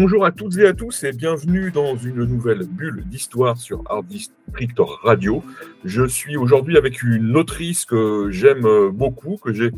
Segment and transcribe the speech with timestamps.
[0.00, 4.04] Bonjour à toutes et à tous et bienvenue dans une nouvelle bulle d'histoire sur Art
[4.04, 5.42] District Radio.
[5.84, 9.72] Je suis aujourd'hui avec une autrice que j'aime beaucoup, que j'ai,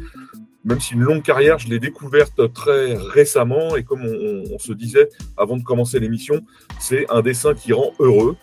[0.62, 5.08] même si une longue carrière, je l'ai découverte très récemment et comme on, se disait
[5.38, 6.44] avant de commencer l'émission,
[6.78, 8.36] c'est un dessin qui rend heureux.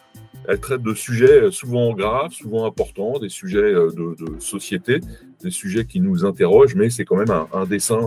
[0.48, 5.00] Elle traite de sujets souvent graves, souvent importants, des sujets de, de société,
[5.44, 8.02] des sujets qui nous interrogent, mais c'est quand même un, dessin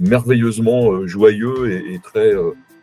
[0.00, 2.32] merveilleusement joyeux et très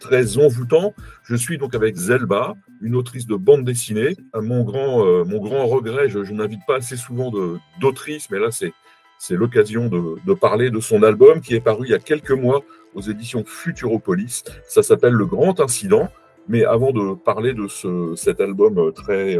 [0.03, 0.93] très envoûtant.
[1.23, 4.16] Je suis donc avec Zelba, une autrice de bande dessinée.
[4.35, 7.32] Mon grand, euh, mon grand regret, je, n'invite pas assez souvent
[7.79, 8.73] d'autrices, mais là, c'est,
[9.18, 12.32] c'est l'occasion de, de, parler de son album qui est paru il y a quelques
[12.32, 12.62] mois
[12.93, 14.43] aux éditions Futuropolis.
[14.68, 16.10] Ça s'appelle Le Grand Incident.
[16.49, 19.40] Mais avant de parler de ce, cet album très,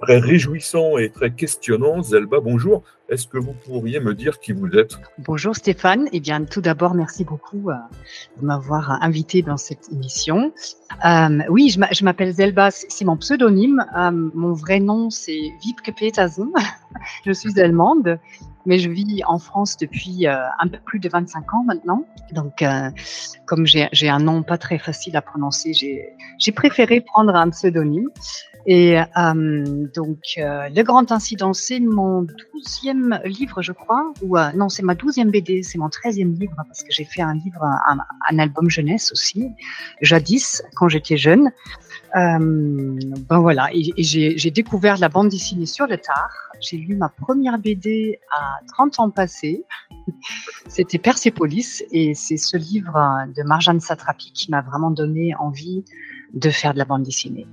[0.00, 2.82] très réjouissant et très questionnant, Zelba, bonjour.
[3.08, 4.98] Est-ce que vous pourriez me dire qui vous êtes?
[5.18, 6.08] Bonjour Stéphane.
[6.12, 7.74] Eh bien, tout d'abord, merci beaucoup euh,
[8.40, 10.52] de m'avoir invité dans cette émission.
[11.04, 13.84] Euh, oui, je m'appelle Zelba, c'est mon pseudonyme.
[13.96, 16.50] Euh, mon vrai nom, c'est Wiebke Petersen.
[17.24, 18.18] je suis allemande,
[18.66, 22.04] mais je vis en France depuis un peu plus de 25 ans maintenant.
[22.32, 22.64] Donc,
[23.46, 28.08] comme j'ai un nom pas très facile à prononcer, j'ai préféré prendre un pseudonyme.
[28.68, 34.50] Et euh, donc, euh, Le Grand Incident, c'est mon douzième livre, je crois, ou euh,
[34.56, 37.62] non, c'est ma douzième BD, c'est mon treizième livre, parce que j'ai fait un livre,
[37.62, 39.50] un, album jeunesse aussi,
[40.02, 41.52] jadis, quand j'étais jeune.
[42.16, 46.32] Euh, ben voilà, et, et j'ai découvert la bande dessinée sur le tard.
[46.60, 49.64] J'ai lu ma première BD à 30 ans passés.
[50.68, 55.84] C'était Persepolis, et c'est ce livre de Marjane Satrapi qui m'a vraiment donné envie
[56.34, 57.46] de faire de la bande dessinée.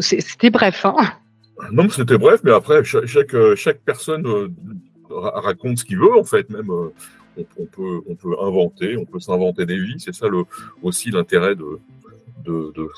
[0.00, 0.84] C'était bref.
[0.84, 1.12] Hein
[1.70, 4.48] non, c'était bref, mais après, chaque, chaque, personne euh,
[5.10, 6.48] raconte ce qu'il veut, en fait.
[6.50, 6.88] Même, euh,
[7.58, 9.96] on, peut, inventer, on peut s'inventer des vies.
[9.98, 10.26] C'est ça
[10.82, 11.78] aussi l'intérêt de,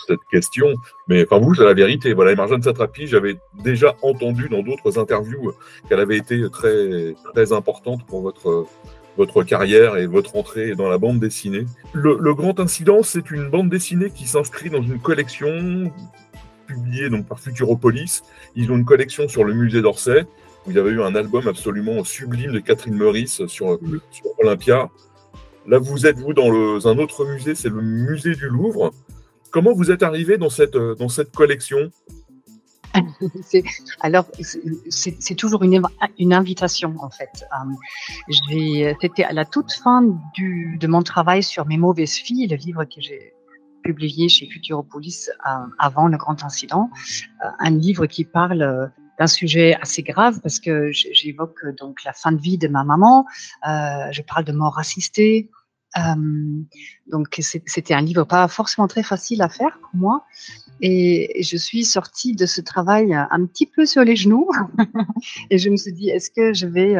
[0.07, 0.73] cette question.
[1.09, 2.15] Mais enfin, vous, c'est la vérité.
[2.15, 5.53] Voilà, Marjane Satrapi, j'avais déjà entendu dans d'autres interviews
[5.89, 8.23] qu'elle avait été très, importante pour
[9.17, 11.67] votre carrière et votre entrée dans la bande dessinée.
[11.93, 15.93] Le Grand Incident, c'est une bande dessinée qui s'inscrit dans une collection
[16.67, 18.23] publié donc par Futuropolis.
[18.57, 20.27] Ils ont une collection sur le musée d'Orsay,
[20.67, 23.79] où il y avait eu un album absolument sublime de Catherine Meurice sur,
[24.11, 24.91] sur Olympia.
[25.67, 28.93] Là, vous êtes, vous, dans le, un autre musée, c'est le musée du Louvre.
[29.51, 31.91] Comment vous êtes arrivé dans cette, dans cette collection?
[34.01, 34.27] Alors,
[34.89, 35.83] c'est toujours une,
[36.19, 37.45] une, invitation en fait.
[38.53, 40.03] Euh, C'était à la toute fin
[40.35, 43.33] du, de mon travail sur mes mauvaises filles, le livre que j'ai
[43.85, 46.91] publié chez Futuropolis euh, avant le grand incident,
[47.45, 48.87] euh, un livre qui parle euh,
[49.19, 53.27] d'un sujet assez grave parce que j'évoque donc la fin de vie de ma maman,
[53.63, 55.51] je parle de mort assistée.
[57.07, 60.25] donc c'était un livre pas forcément très facile à faire pour moi.
[60.81, 64.51] Et je suis sortie de ce travail un petit peu sur les genoux.
[65.51, 66.97] et je me suis dit, est-ce que je vais,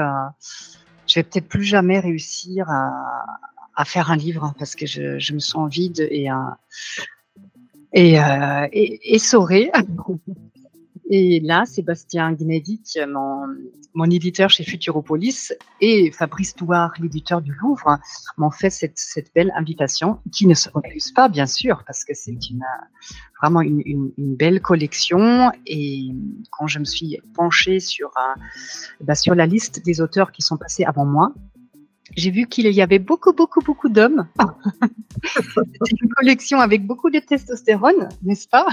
[1.09, 3.25] je vais peut-être plus jamais réussir à,
[3.77, 6.35] à faire un livre parce que je, me sens vide et euh,
[7.93, 9.71] et, euh, et, essorée.
[11.11, 12.99] Et là, Sébastien Gnedic,
[13.95, 17.99] mon, éditeur chez Futuropolis, et Fabrice Touard, l'éditeur du Louvre,
[18.39, 22.37] m'ont fait cette, belle invitation, qui ne se refuse pas, bien sûr, parce que c'est
[23.41, 25.53] vraiment une, belle collection.
[25.67, 26.09] Et
[26.51, 28.41] quand je me suis penchée sur, euh,
[29.03, 31.35] bah, sur la liste des auteurs qui sont passés avant moi,
[32.17, 34.29] j'ai vu qu'il y avait beaucoup, beaucoup, beaucoup d'hommes.
[35.25, 38.67] C'est une collection avec beaucoup de testostérone, n'est-ce pas?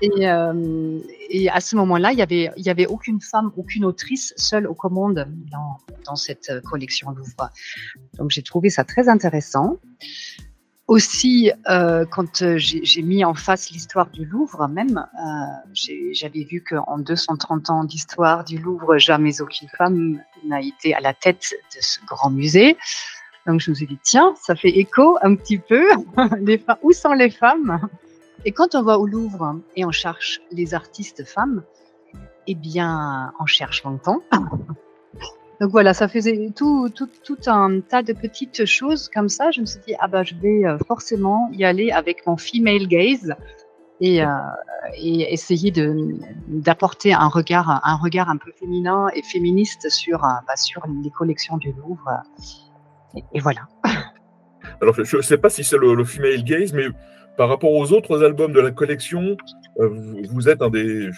[0.00, 0.98] Et, euh,
[1.28, 4.66] et, à ce moment-là, il y avait, il y avait aucune femme, aucune autrice seule
[4.66, 7.50] aux commandes dans, dans cette collection Louvre.
[8.18, 9.78] Donc j'ai trouvé ça très intéressant.
[10.88, 15.72] Aussi, euh, quand j'ai mis en face l'histoire du Louvre, même, euh,
[16.12, 21.14] j'avais vu qu'en 230 ans d'histoire du Louvre, jamais aucune femme n'a été à la
[21.14, 22.76] tête de ce grand musée.
[23.46, 25.84] Donc je me suis dit, tiens, ça fait écho un petit peu.
[26.82, 27.80] où sont les femmes?
[28.44, 31.62] Et quand on va au Louvre et on cherche les artistes femmes,
[32.48, 34.20] eh bien, on cherche longtemps.
[35.60, 39.50] Donc voilà, ça faisait tout, tout, tout, un tas de petites choses comme ça.
[39.50, 43.34] Je me suis dit, ah bah, je vais forcément y aller avec mon female gaze
[44.00, 44.22] et,
[44.96, 45.72] et essayer
[46.48, 51.58] d'apporter un regard, un regard un peu féminin et féministe sur, bah, sur les collections
[51.58, 52.22] du Louvre.
[53.32, 53.68] Et, voilà.
[54.80, 56.86] Alors, je ne sais pas si c'est le, female gaze, mais
[57.36, 59.36] par rapport aux autres albums de la collection,
[59.78, 61.08] vous êtes un des.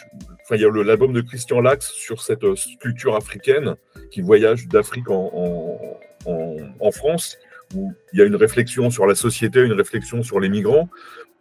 [0.43, 3.76] Enfin, il y a l'album de Christian Lax sur cette sculpture africaine
[4.11, 7.37] qui voyage d'Afrique en, France,
[7.75, 10.88] où il y a une réflexion sur la société, une réflexion sur les migrants.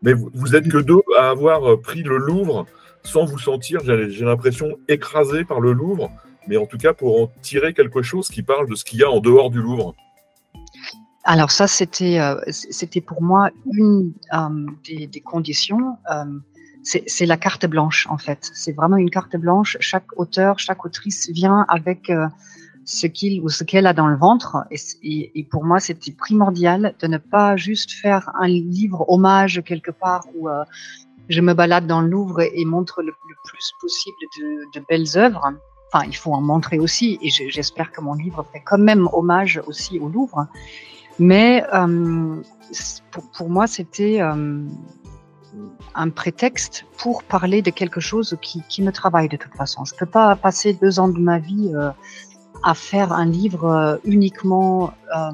[0.01, 2.65] Mais vous, vous êtes que deux à avoir pris le Louvre
[3.03, 6.09] sans vous sentir, j'ai l'impression, écrasé par le Louvre,
[6.47, 9.03] mais en tout cas pour en tirer quelque chose qui parle de ce qu'il y
[9.03, 9.93] a en dehors du Louvre.
[11.23, 15.97] Alors ça, c'était euh, c'était pour moi une euh, des, des, conditions.
[16.11, 16.25] Euh,
[16.83, 18.49] c'est la carte blanche en fait.
[18.53, 19.77] C'est vraiment une carte blanche.
[19.79, 22.27] Chaque auteur, chaque autrice vient avec euh,
[22.85, 24.57] ce qu'il ou ce qu'elle a dans le ventre.
[24.69, 29.91] Et, et, pour moi, c'était primordial de ne pas juste faire un livre hommage quelque
[29.91, 30.63] part où euh,
[31.29, 35.17] je me balade dans le Louvre et montre le, le plus possible de, de, belles
[35.17, 35.53] œuvres.
[35.91, 37.17] Enfin, il faut en montrer aussi.
[37.21, 40.47] Et j'espère que mon livre fait quand même hommage aussi au Louvre.
[41.19, 42.41] Mais euh,
[43.11, 44.65] pour, pour, moi, c'était euh,
[45.95, 49.85] un prétexte pour parler de quelque chose qui, qui, me travaille de toute façon.
[49.85, 51.91] Je ne peux pas passer deux ans de ma vie euh,
[52.63, 55.31] à faire un livre euh, uniquement euh,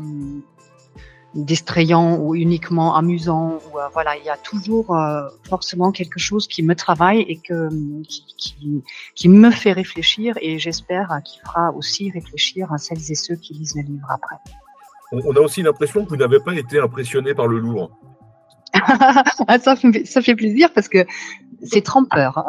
[1.36, 3.60] distrayant ou uniquement amusant.
[3.72, 4.98] Ou, euh, voilà, il y a toujours
[5.48, 7.70] forcément quelque chose qui me travaille et que,
[8.04, 8.84] qui, qui,
[9.16, 13.54] qui me fait réfléchir et j'espère qu'il fera aussi réfléchir à celles et ceux qui
[13.54, 14.38] lisent le livre après.
[15.11, 17.91] On a aussi l'impression que vous n'avez pas été impressionné par le Louvre.
[19.47, 21.06] Ah, ça, fait, plaisir parce que
[21.63, 22.45] c'est trompeur.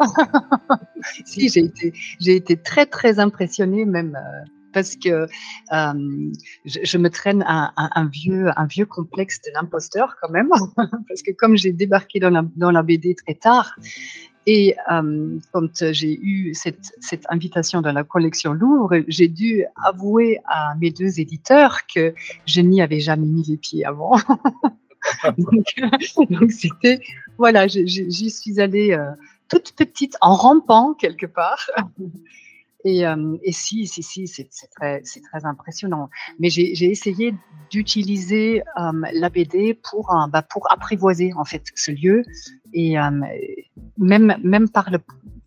[1.25, 4.15] si, j'ai été, j'ai été très, très impressionnée même.
[4.15, 5.27] Euh, parce que
[5.73, 6.31] euh,
[6.65, 10.49] je, je, me traîne un, un, un, vieux, un vieux complexe de l'imposteur quand même,
[10.77, 13.75] parce que comme j'ai débarqué dans la, dans la BD très tard,
[14.47, 20.39] et euh, quand j'ai eu cette, cette, invitation dans la collection Louvre, j'ai dû avouer
[20.45, 22.13] à mes deux éditeurs que
[22.47, 24.17] je n'y avais jamais mis les pieds avant.
[25.37, 27.01] donc, c'était,
[27.37, 29.11] voilà, j'y suis allée euh,
[29.47, 31.69] toute petite en rampant quelque part.
[32.83, 36.09] Et, euh, et, si, si, si, c'est très, très impressionnant.
[36.39, 37.35] Mais j'ai essayé
[37.69, 42.23] d'utiliser euh, la BD pour, euh, bah, pour apprivoiser en fait ce lieu
[42.73, 43.09] et euh,
[43.97, 44.99] même, même par le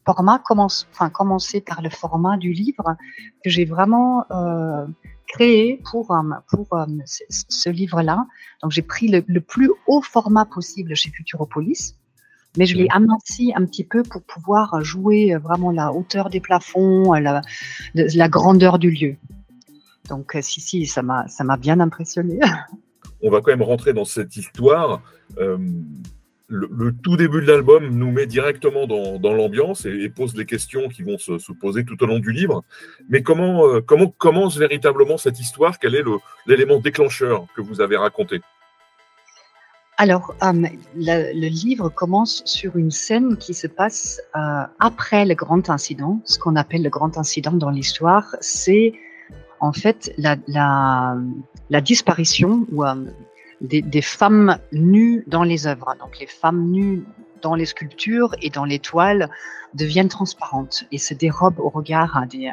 [0.06, 2.96] format, commence, enfin commencer par le format du livre
[3.42, 4.86] que j'ai vraiment euh,
[5.26, 6.14] créé pour
[6.50, 6.68] pour
[7.06, 8.26] ce, livre-là.
[8.62, 11.96] Donc j'ai pris le, plus haut format possible chez Futuropolis
[12.56, 17.12] mais je l'ai aminci un petit peu pour pouvoir jouer vraiment la hauteur des plafonds,
[17.12, 17.42] la,
[17.94, 19.16] la grandeur du lieu.
[20.08, 22.38] Donc, euh, si, si, ça m'a, ça m'a bien impressionné.
[23.22, 25.02] On va quand même rentrer dans cette histoire.
[25.38, 25.56] Euh,
[26.48, 30.34] le, le, tout début de l'album nous met directement dans, dans l'ambiance et, et, pose
[30.34, 32.62] des questions qui vont se, se, poser tout au long du livre.
[33.08, 35.78] Mais comment, euh, comment commence véritablement cette histoire?
[35.78, 36.04] Quel est
[36.46, 38.42] l'élément déclencheur que vous avez raconté?
[39.96, 40.52] Alors, euh,
[40.96, 46.20] le, livre commence sur une scène qui se passe euh, après le grand incident.
[46.24, 48.92] Ce qu'on appelle le grand incident dans l'histoire, c'est
[49.60, 51.16] en fait la,
[51.80, 53.04] disparition euh,
[53.60, 55.94] des, femmes nues dans les œuvres.
[56.00, 57.04] Donc, les femmes nues
[57.40, 59.30] dans les sculptures et dans les toiles
[59.74, 62.50] deviennent transparentes et se dérobent au regard hein, des,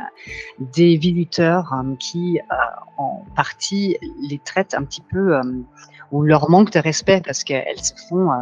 [0.59, 2.39] des visiteurs euh, qui,
[2.97, 3.97] en partie,
[4.29, 5.39] les traitent un petit peu
[6.11, 8.35] ou leur manque de respect parce qu'elles se font, euh,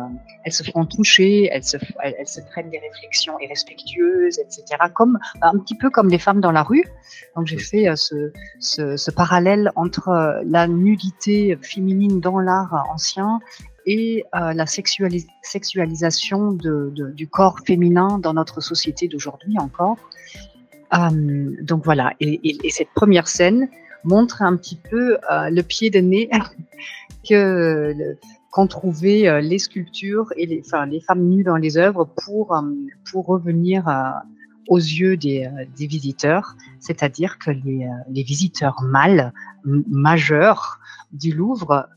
[0.43, 4.63] elles se font toucher, elles se, elles, se prennent des réflexions irrespectueuses, etc.
[4.93, 6.83] Comme un petit peu comme les femmes dans la rue.
[7.35, 8.31] Donc j'ai fait euh, ce,
[8.97, 13.39] ce, parallèle entre euh, la nudité féminine dans l'art ancien
[13.85, 19.97] et la sexualis sexualisation du corps féminin dans notre société d'aujourd'hui encore.
[20.91, 23.67] Donc voilà, et, et, et, cette première scène
[24.03, 26.29] montre un petit peu le pied de nez
[27.27, 28.17] que
[28.51, 32.55] qu'ont trouvé euh, les sculptures et les, enfin, les femmes nues dans les œuvres pour,
[32.55, 32.61] euh,
[33.11, 34.09] pour revenir euh,
[34.67, 39.33] aux yeux des, visiteurs, c'est-à-dire que les, les, visiteurs mâles
[39.63, 40.79] majeurs
[41.11, 41.89] du Louvre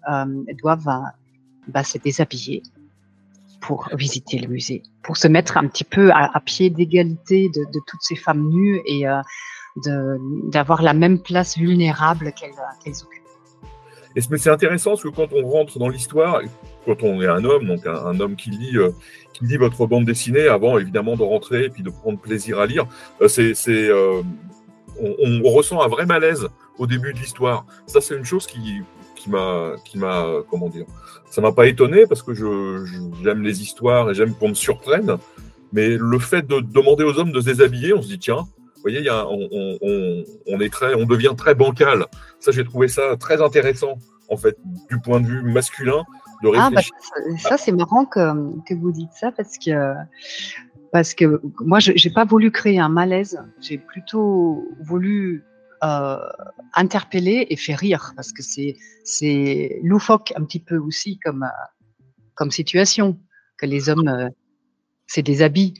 [0.62, 1.02] doivent
[1.68, 2.62] bah, se déshabiller
[3.60, 8.00] pour visiter le musée, pour se mettre un petit peu à, pied d'égalité de, toutes
[8.00, 9.04] ces femmes nues et
[10.50, 12.52] d'avoir la même place vulnérable qu'elles
[12.82, 13.21] qu occupent.
[14.14, 16.40] Et c'est intéressant parce que quand on rentre dans l'histoire,
[16.84, 18.90] quand on est un homme, donc un, homme qui lit, euh,
[19.32, 22.66] qui lit votre bande dessinée, avant évidemment de rentrer et puis de prendre plaisir à
[22.66, 22.86] lire,
[23.20, 24.22] euh, c'est, euh,
[25.00, 27.66] on, on, ressent un vrai malaise au début de l'histoire.
[27.86, 28.82] Ça, c'est une chose qui,
[29.16, 30.84] qui m'a, qui m'a, comment dire,
[31.30, 32.84] ça m'a pas étonné parce que je,
[33.22, 35.16] j'aime les histoires et j'aime qu'on me surprenne.
[35.72, 38.46] Mais le fait de demander aux hommes de se déshabiller, on se dit tiens,
[38.82, 42.06] voyez, y a, on, on, on, est très, on devient très bancal.
[42.40, 43.98] Ça, j'ai trouvé ça très intéressant
[44.28, 44.56] en fait
[44.90, 46.02] du point de vue masculin
[46.42, 46.80] de ah, bah.
[46.82, 48.20] Ah, ça, c'est marrant que,
[48.66, 49.94] que vous dites ça parce que
[50.92, 55.42] parce que moi, je n'ai pas voulu créer un malaise, j'ai plutôt voulu
[55.82, 56.18] euh,
[56.74, 62.06] interpeller et faire rire, parce que c'est, c'est loufoque un petit peu aussi comme, euh,
[62.34, 63.18] comme situation,
[63.56, 64.28] que les hommes, euh,
[65.06, 65.74] c'est des habits.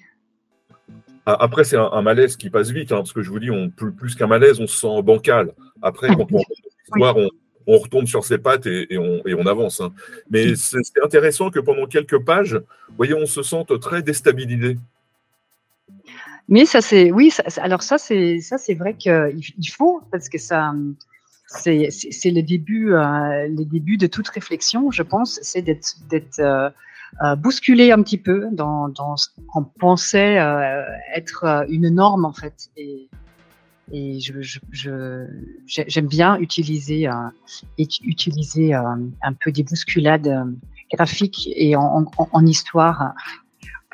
[1.25, 3.93] Après, c'est un, malaise qui passe vite, hein, parce que je vous dis, on, plus,
[3.93, 5.52] plus qu'un malaise, on se sent bancal.
[5.81, 7.29] Après, quand on l'histoire, on,
[7.67, 9.81] on retombe sur ses pattes et, on, et on, avance.
[9.81, 9.93] Hein.
[10.31, 12.61] Mais c'est intéressant que pendant quelques pages,
[12.97, 14.79] voyez, on se sente très déstabilisé.
[16.49, 17.33] Mais ça, c'est oui.
[17.59, 20.75] alors ça, c'est ça, c'est vrai qu'il faut parce que ça,
[21.47, 24.91] c'est le début, euh, le début de toute réflexion.
[24.91, 26.41] Je pense, c'est d'être d'être
[27.21, 30.38] euh, euh, bousculé un petit peu dans, ce qu'on pensait
[31.14, 32.71] être une norme en fait.
[32.76, 33.09] Et,
[35.66, 37.09] j'aime bien utiliser
[37.78, 40.57] utiliser un peu des bousculades
[40.92, 43.12] graphiques et en histoire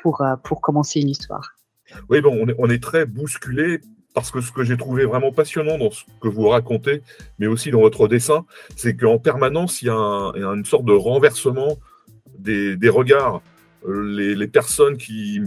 [0.01, 1.59] pour pour commencer une histoire.
[2.09, 3.79] Oui, bon, on est, très bousculé
[4.13, 7.01] parce que ce que j'ai trouvé vraiment passionnant dans ce que vous racontez,
[7.37, 8.45] mais aussi dans votre dessin,
[8.75, 11.77] c'est qu'en permanence, il y, a une sorte de renversement
[12.39, 13.41] des, regards.
[13.87, 15.41] Euh, les, personnes qui,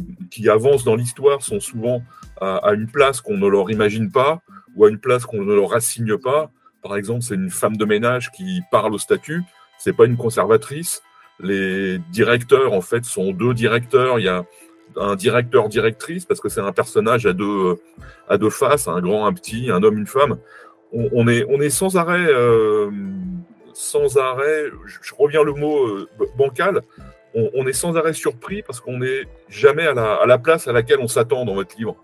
[0.49, 2.02] avancent dans l'histoire sont souvent
[2.40, 4.40] à, une place qu'on ne leur imagine pas
[4.75, 6.50] ou à une place qu'on ne leur assigne pas.
[6.82, 9.42] Par exemple, c'est une femme de ménage qui parle au statut,
[9.78, 11.02] c'est pas une conservatrice.
[11.40, 14.18] Les directeurs, en fait, sont deux directeurs.
[14.18, 14.44] Il y a
[14.96, 17.76] un directeur directrice parce que c'est un personnage à deux
[18.28, 20.38] à deux faces, un grand, un petit, un homme, une femme.
[20.92, 22.90] On, est on est sans arrêt euh,
[23.75, 24.64] sans arrêt.
[24.87, 26.83] Je, reviens le mot euh, bancal.
[27.35, 30.73] On, est sans arrêt surpris parce qu'on n'est jamais à la, à la place à
[30.73, 31.97] laquelle on s'attend dans votre livre.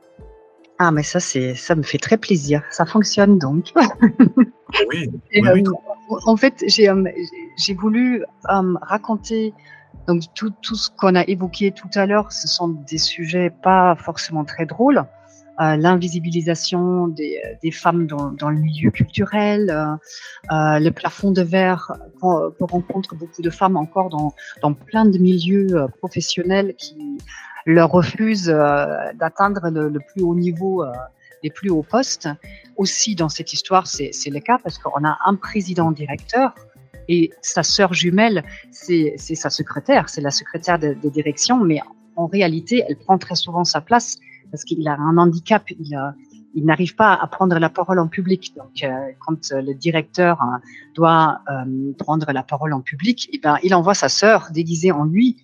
[0.79, 2.63] Ah, mais ça, c'est, ça me fait très plaisir.
[2.71, 3.67] Ça fonctionne donc.
[4.89, 5.11] oui.
[5.37, 5.63] Euh,
[6.25, 6.91] en fait, j'ai,
[7.59, 9.53] j'ai voulu raconter
[10.07, 13.95] donc tout, tout ce qu'on a évoqué tout à l'heure, ce sont des sujets pas
[13.97, 15.05] forcément très drôles.
[15.61, 19.87] Euh, l'invisibilisation des, des, femmes dans, le milieu culturel, euh,
[20.53, 25.75] euh le plafond de verre qu'on rencontre beaucoup de femmes encore dans, plein de milieux
[25.75, 27.19] euh, professionnels qui
[27.67, 30.85] leur refusent euh, d'atteindre le, plus haut niveau,
[31.43, 32.29] les plus hauts postes.
[32.77, 36.55] Aussi dans cette histoire, c'est le cas parce qu'on a un président directeur
[37.09, 41.81] et sa sœur jumelle, c'est sa secrétaire, c'est la secrétaire de, direction, mais
[42.15, 44.19] en réalité, elle prend très souvent sa place
[44.51, 48.55] parce qu'il a un handicap, il, n'arrive pas à prendre la parole en public.
[48.57, 48.89] Donc, euh,
[49.21, 50.61] quand le directeur hein,
[50.95, 55.05] doit euh, prendre la parole en public, eh ben, il envoie sa sœur déguisée en
[55.05, 55.37] lui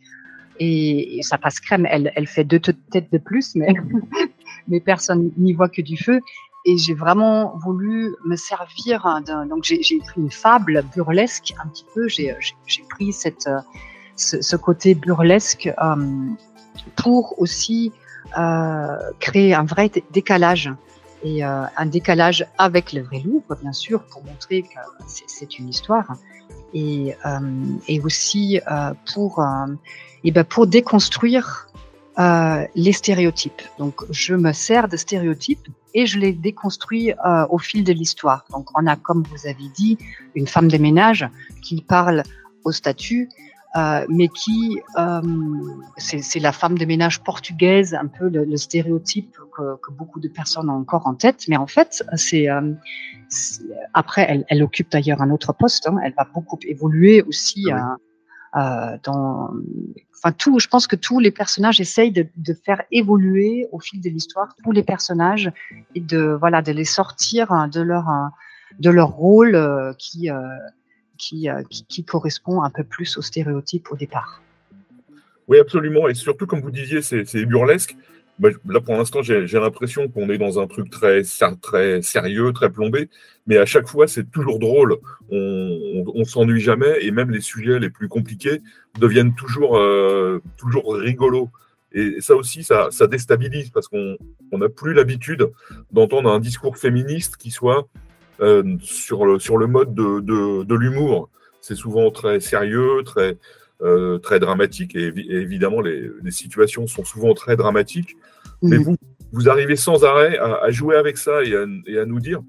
[0.59, 1.87] et, ça passe crème.
[1.89, 3.55] Elle, fait deux têtes de plus,
[4.69, 6.21] mais, personne n'y voit que du feu
[6.67, 9.47] et j'ai vraiment voulu me servir d'un.
[9.47, 12.09] Donc j'ai pris une fable burlesque un petit peu.
[12.09, 12.35] J'ai
[12.89, 13.13] pris
[14.17, 16.29] ce, côté burlesque euh,
[16.97, 18.04] pour aussi euh,
[19.21, 20.71] créer un vrai décalage
[21.23, 25.69] et euh, un décalage avec le vrai Louvre, bien sûr, pour montrer que c'est une
[25.69, 26.17] histoire
[26.75, 27.41] et, euh,
[27.89, 29.43] et aussi euh, pour
[30.23, 31.69] et ben pour déconstruire
[32.19, 33.63] euh, les stéréotypes.
[33.79, 38.45] Donc, je me sers de stéréotypes et je les déconstruis euh, au fil de l'histoire.
[38.51, 39.99] Donc, on a, comme vous avez dit,
[40.37, 41.29] une femme de ménage
[41.61, 42.23] qui parle
[42.65, 43.29] au statut,
[43.77, 45.21] euh, mais qui, euh,
[45.97, 50.29] c'est la femme de ménage portugaise, un peu le, le stéréotype que, que, beaucoup de
[50.29, 51.45] personnes ont encore en tête.
[51.49, 52.73] Mais en fait, c'est euh,
[53.93, 55.89] après, elle, elle occupe d'ailleurs un autre poste.
[55.89, 55.99] Hein.
[56.05, 57.65] Elle va beaucoup évoluer aussi.
[57.73, 57.97] Ah
[58.57, 59.51] euh, dans,
[60.17, 64.01] enfin tout, je pense que tous les personnages essayent de, de faire évoluer au fil
[64.01, 65.51] de l'histoire tous les personnages
[65.97, 68.07] et de voilà de les sortir de leur
[68.79, 70.41] de leur rôle euh, qui, euh,
[71.19, 71.49] qui,
[71.89, 74.43] qui, correspond un peu plus aux stéréotypes au départ.
[75.49, 76.09] Oui, absolument.
[76.09, 77.97] Et surtout, comme vous disiez, c'est burlesque.
[78.41, 81.23] Bah, là, pour l'instant, j'ai l'impression qu'on est dans un truc très,
[81.63, 83.09] très sérieux, très plombé,
[83.47, 84.97] mais à chaque fois, c'est toujours drôle.
[85.31, 88.61] On, on, s'ennuie jamais, et même les sujets les plus compliqués
[88.99, 91.51] deviennent toujours, euh, toujours rigolos.
[91.93, 94.19] Et ça aussi, ça déstabilise parce qu'on
[94.53, 95.49] n'a plus l'habitude
[95.93, 97.87] d'entendre un discours féministe qui soit
[98.41, 101.31] euh, sur, le, sur le mode de, de, de l'humour.
[101.61, 103.39] C'est souvent très sérieux, très,
[103.83, 108.17] euh, très dramatique, et, évidemment, les, les, situations sont souvent très dramatiques.
[108.63, 108.97] Mais vous,
[109.33, 112.43] vous arrivez sans arrêt à, à jouer avec ça et à, et à, nous dire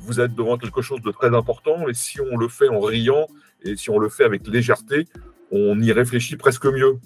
[0.00, 3.26] vous êtes devant quelque chose de très important, et si on le fait en riant,
[3.62, 5.06] et si on le fait avec légèreté,
[5.50, 6.98] on y réfléchit presque mieux.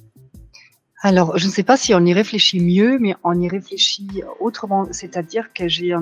[1.03, 4.89] Alors, je ne sais pas si on y réfléchit mieux, mais on y réfléchit autrement.
[4.91, 5.95] C'est-à-dire que j'ai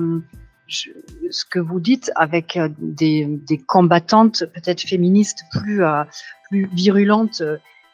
[0.87, 6.03] euh, ce que vous dites avec euh, des, des combattantes peut-être féministes plus, euh,
[6.49, 7.41] plus virulentes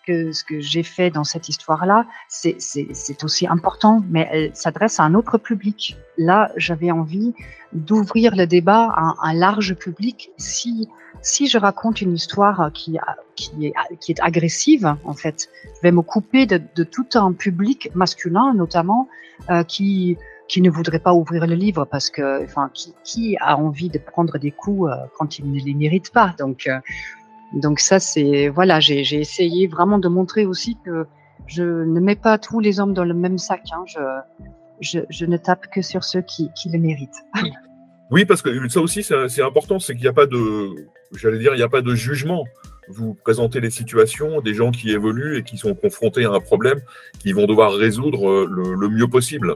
[0.05, 5.03] que ce que j'ai fait dans cette histoire-là, c'est aussi important, mais elle s'adresse à
[5.03, 5.95] un autre public.
[6.17, 7.33] Là, j'avais envie
[7.71, 10.29] d'ouvrir le débat à un large public.
[10.37, 10.89] Si
[11.21, 12.97] si je raconte une histoire qui,
[13.35, 17.31] qui, est, qui est agressive, en fait, je vais me couper de, de tout un
[17.31, 19.07] public masculin, notamment,
[19.49, 22.69] euh, qui, qui ne voudrait pas ouvrir le livre parce que, enfin,
[23.03, 26.35] qui, a envie de prendre des coups euh, quand il ne les mérite pas.
[26.37, 26.79] Donc, euh,
[27.53, 31.05] donc ça, c'est voilà, j'ai essayé vraiment de montrer aussi que
[31.47, 33.63] je ne mets pas tous les hommes dans le même sac.
[33.71, 33.83] Hein.
[34.79, 37.23] Je, ne tape que sur ceux qui, qui le méritent.
[38.11, 40.69] Oui, parce que ça aussi, c'est important, c'est qu'il n'y a pas de,
[41.15, 42.45] j'allais dire, il n'y a pas de jugement.
[42.89, 46.81] Vous présentez les situations, des gens qui évoluent et qui sont confrontés à un problème
[47.19, 49.55] qu'ils vont devoir résoudre euh, le, mieux possible.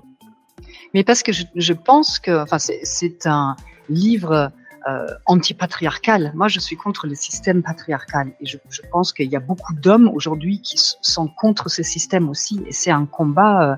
[0.94, 3.56] Mais parce que je, pense que, enfin, c'est un
[3.89, 4.51] livre
[4.88, 6.32] euh, anti-patriarcal.
[6.36, 8.58] Moi, je suis contre le système patriarcal et je,
[8.91, 12.62] pense qu'il y a beaucoup d'hommes aujourd'hui qui sont contre ce système aussi.
[12.67, 13.75] Et c'est un combat euh,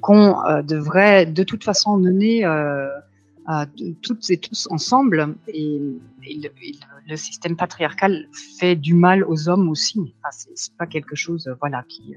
[0.00, 2.46] qu'on devrait de toute façon mener
[4.02, 5.34] toutes et tous ensemble.
[5.48, 5.78] Et,
[7.06, 8.28] le, système patriarcal
[8.58, 10.14] fait du mal aux hommes aussi.
[10.22, 12.14] Enfin, c'est pas quelque chose, voilà, qui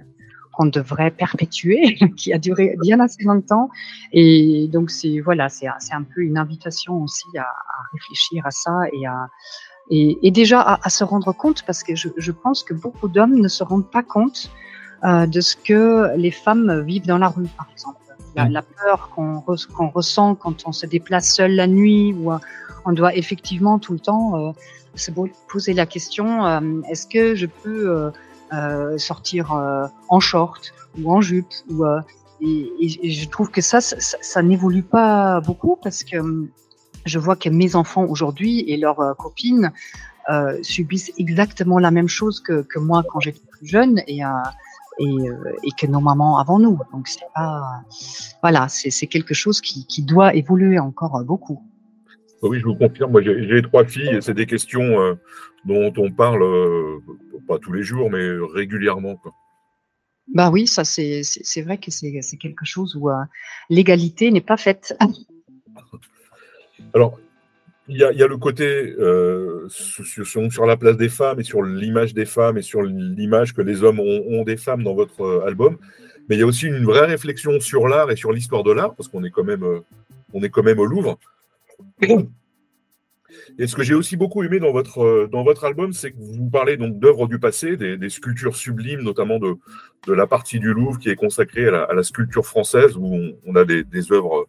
[0.53, 3.69] qu'on devrait perpétuer, qui a duré bien assez longtemps.
[4.11, 7.47] Et donc c'est voilà, c'est un peu une invitation aussi à,
[7.91, 9.27] réfléchir à ça et à
[9.89, 13.49] et, déjà à, se rendre compte parce que je, je pense que beaucoup d'hommes ne
[13.49, 14.49] se rendent pas compte
[15.03, 17.99] euh, de ce que les femmes vivent dans la rue, par exemple
[18.35, 22.37] la, la peur qu'on ressent quand on se déplace seul la nuit ou euh,
[22.85, 24.51] on doit effectivement tout le temps euh,
[24.95, 25.11] se
[25.47, 28.11] poser la question euh, est-ce que je peux
[28.97, 29.51] sortir
[30.09, 31.83] en short ou en jupe ou
[32.41, 36.17] et, et, je trouve que ça, ça, ça n'évolue pas beaucoup parce que
[37.05, 39.71] je vois que mes enfants aujourd'hui et leurs copines
[40.29, 44.29] euh, subissent exactement la même chose que, que moi quand j'étais plus jeune et, euh,
[45.01, 46.79] euh, et, que nos mamans avant nous.
[46.93, 47.81] Donc c'est pas,
[48.41, 51.61] voilà, c'est quelque chose qui, qui, doit évoluer encore beaucoup.
[52.43, 53.11] Oui, je vous confirme.
[53.11, 55.15] Moi, j'ai trois filles et c'est des questions euh,
[55.65, 56.99] dont on parle euh,
[57.47, 59.15] pas tous les jours, mais régulièrement.
[59.15, 59.33] Quoi.
[60.33, 63.09] Bah oui, ça c'est vrai que c'est quelque chose où
[63.69, 64.95] l'égalité n'est pas faite.
[66.93, 67.17] Alors,
[67.89, 72.25] il y, a, le côté euh, sur, la place des femmes et sur l'image des
[72.25, 75.77] femmes et sur l'image que les hommes ont, des femmes dans votre euh, album.
[76.29, 78.95] Mais il y a aussi une vraie réflexion sur l'art et sur l'histoire de l'art,
[78.95, 79.81] parce qu'on est, quand même, euh,
[80.33, 81.19] on est quand même au Louvre.
[83.57, 86.49] Et ce que j'ai aussi beaucoup aimé dans votre, dans votre album, c'est que vous
[86.49, 89.55] parlez donc d'œuvres du passé, des, sculptures sublimes, notamment de,
[90.07, 93.65] de la partie du Louvre qui est consacrée à la, sculpture française, où on, a
[93.65, 94.47] des, des, œuvres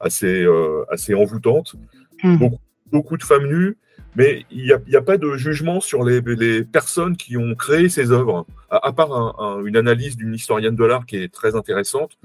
[0.00, 0.46] assez,
[0.90, 1.74] assez envoûtantes.
[2.22, 2.48] Mmh
[2.90, 3.76] beaucoup de femmes nues,
[4.16, 6.22] mais il n'y a, pas de jugement sur les,
[6.64, 11.16] personnes qui ont créé ces œuvres, à, part une analyse d'une historienne de l'art qui
[11.16, 12.18] est très intéressante.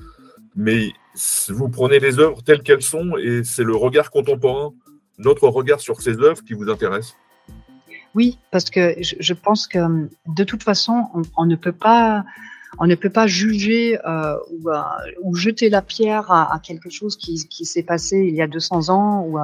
[0.56, 0.92] Mais
[1.50, 4.74] vous prenez les œuvres telles qu'elles sont et c'est le regard contemporain,
[5.18, 7.16] notre regard sur ces œuvres qui vous intéresse.
[8.16, 9.80] Oui, parce que je, pense que
[10.28, 12.24] de toute façon, on, ne peut pas
[12.80, 14.36] on ne peut pas juger euh,
[14.68, 14.82] euh,
[15.24, 19.26] ou, jeter la pierre à, quelque chose qui, s'est passé il y a 200 ans
[19.28, 19.40] ou,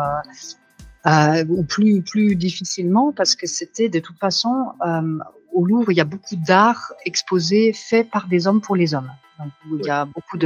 [1.06, 5.20] euh, plus difficilement parce que c'était de toute façon euh,
[5.54, 9.12] au Louvre il y a beaucoup d'art exposé fait par des hommes pour les hommes.
[9.40, 10.38] Donc, il y a beaucoup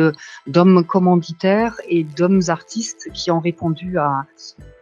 [0.46, 4.26] d'hommes commanditaires et d'hommes artistes qui ont répondu à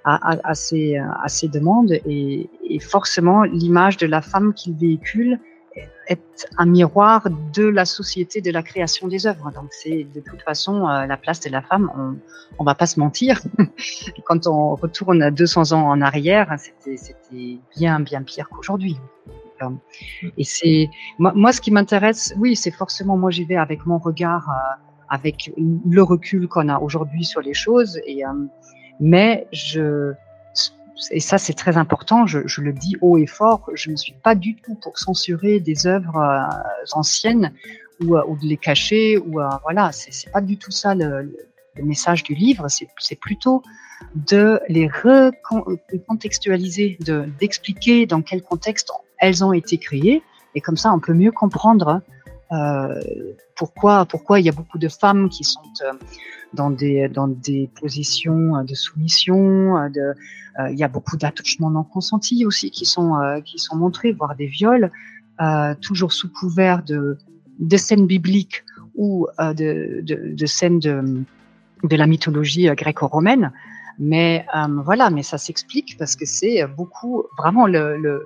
[0.04, 5.40] à, à, ces à ces demandes et, et forcément l'image de la femme qu'ils véhiculent
[6.08, 9.52] est un miroir de la société de la création des œuvres.
[9.52, 11.92] Donc c'est de toute façon euh, la place de la femme.
[11.98, 12.16] On,
[12.60, 13.40] on va pas se mentir.
[14.26, 18.98] Quand on retourne 200 ans en arrière, c'était bien bien pire qu'aujourd'hui.
[20.38, 23.98] Et c'est moi, moi, ce qui m'intéresse, oui, c'est forcément moi j'y vais avec mon
[23.98, 28.00] regard, euh, avec le recul qu'on a aujourd'hui sur les choses.
[28.06, 28.30] Et euh,
[29.00, 30.14] mais je
[31.10, 34.14] et ça c'est très important, je, je, le dis haut et fort, je ne suis
[34.14, 37.54] pas du tout pour censurer des œuvres euh, anciennes
[38.02, 41.34] ou, ou, de les cacher, ou voilà, c'est pas du tout ça le,
[41.76, 43.62] le message du livre, c'est plutôt
[44.16, 46.98] de les recontextualiser,
[47.40, 50.22] d'expliquer dans quel contexte elles ont été créées,
[50.56, 52.02] et comme ça on peut mieux comprendre
[53.56, 55.62] pourquoi, pourquoi il y a beaucoup de femmes qui sont
[56.54, 59.78] dans des, dans des positions de soumission.
[59.88, 64.48] Il y a beaucoup d'attouchements non consentis aussi qui sont, qui sont montrés, voire des
[64.48, 64.92] viols,
[65.82, 67.18] toujours sous couvert de,
[67.60, 71.24] de scènes bibliques ou de, de, de, scènes de,
[71.84, 73.54] de la mythologie gréco-romaine.
[74.00, 78.26] Mais euh, voilà, mais ça s'explique parce que c'est beaucoup vraiment le,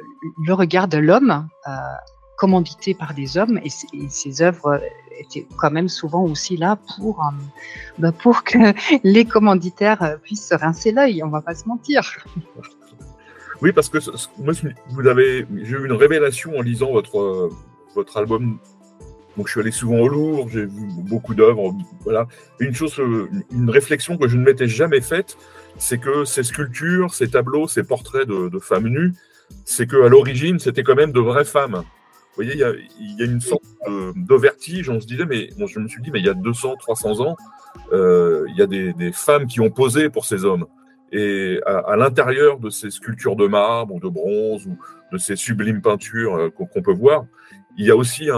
[0.50, 1.72] regard de l'homme euh,
[2.38, 3.70] commandité par des hommes et,
[4.10, 4.82] ces œuvres
[5.18, 7.32] étaient quand même souvent aussi là pour euh,
[7.98, 8.58] bah pour que
[9.04, 11.24] les commanditaires puissent se rincer l'œil.
[11.24, 12.04] On va pas se mentir.
[13.62, 14.00] Oui, parce que
[14.38, 17.50] moi, j'ai eu une révélation en lisant votre
[17.96, 18.60] votre album
[19.38, 22.28] donc je suis allé souvent au Louvre, j'ai vu beaucoup d'œuvres, voilà.
[22.60, 23.00] Une chose,
[23.52, 25.38] une réflexion que je ne m'étais jamais faite,
[25.78, 29.14] c'est que ces sculptures, ces tableaux, ces portraits de, femmes nues,
[29.66, 31.84] c'est que à l'origine, c'était quand même de vraies femmes.
[31.84, 34.90] Vous voyez, il y a, une sorte de, vertige.
[34.90, 37.36] On se disait, mais je me suis dit, mais il y a 200, 300 ans,
[37.94, 40.66] euh, il y a des, femmes qui ont posé pour ces hommes.
[41.12, 44.78] Et à, l'intérieur de ces sculptures de marbre ou de bronze ou
[45.14, 47.26] de ces sublimes peintures euh, qu'on peut voir,
[47.78, 48.30] il y a aussi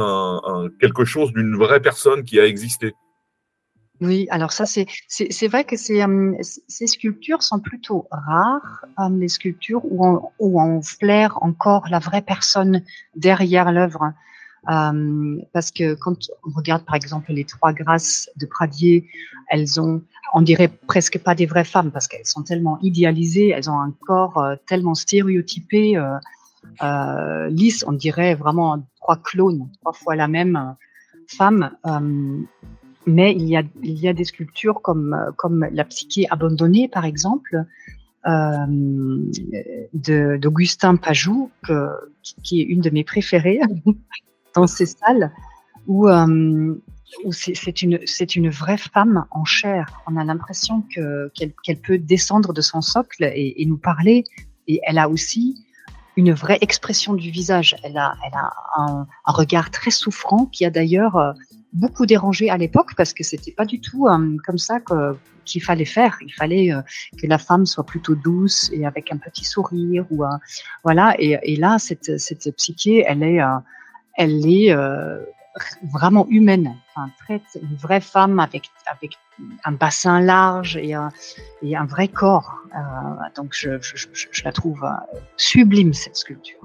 [0.79, 2.93] quelque chose d'une vraie personne qui a existé.
[3.99, 6.05] Oui, alors ça, c'est, c'est, vrai que ces,
[6.67, 12.83] ces sculptures sont plutôt rares, les sculptures où on, où flaire encore la vraie personne
[13.15, 14.13] derrière l'œuvre.
[14.65, 19.09] parce que quand on regarde par exemple les trois grâces de Pradier,
[19.49, 23.69] elles ont, on dirait presque pas des vraies femmes parce qu'elles sont tellement idéalisées, elles
[23.69, 25.97] ont un corps euh, tellement stéréotypé,
[26.83, 30.73] euh, lisse, on dirait vraiment trois clones, trois fois la même euh,
[31.27, 31.71] femme.
[31.85, 32.39] Euh,
[33.05, 37.05] mais il y, a, il y a des sculptures comme, comme la psyché abandonnée, par
[37.05, 37.63] exemple,
[39.93, 41.49] d'Augustin Pajou,
[42.43, 43.61] qui est une de mes préférées
[44.55, 45.31] dans ces salles,
[45.87, 46.09] où,
[47.31, 47.97] c'est une,
[48.35, 50.01] une vraie femme en chair.
[50.05, 50.83] On a l'impression
[51.33, 54.25] qu'elle peut descendre de son socle et, et, nous parler.
[54.67, 55.55] Et elle a aussi
[56.17, 57.75] une vraie expression du visage.
[57.83, 61.31] Elle a, elle a un, regard très souffrant qui a d'ailleurs euh,
[61.73, 64.79] beaucoup dérangé à l'époque parce que c'était pas du tout euh, comme ça
[65.45, 66.17] qu'il fallait faire.
[66.21, 66.81] Il fallait euh,
[67.21, 70.23] que la femme soit plutôt douce et avec un petit sourire ou
[70.83, 71.15] voilà.
[71.19, 73.39] Et, et, là, cette, cette psyché, elle est,
[74.15, 74.75] elle est
[75.93, 79.17] vraiment humaine, enfin, une vraie femme avec, avec
[79.63, 81.09] un bassin large et un,
[81.61, 82.55] et un vrai corps.
[82.75, 82.79] Euh,
[83.35, 86.59] donc je, je, la trouve euh, sublime, cette sculpture.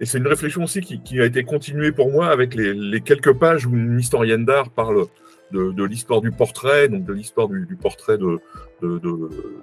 [0.00, 3.32] Et c'est une réflexion aussi qui, a été continuée pour moi avec les, les quelques
[3.32, 5.06] pages où une historienne d'art parle
[5.52, 8.40] de, de l'histoire du portrait, donc de l'histoire du, du, portrait de,
[8.82, 9.00] de,